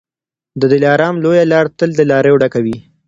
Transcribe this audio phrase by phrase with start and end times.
[0.59, 2.77] د دلارام لویه لاره تل له لاریو ډکه وي.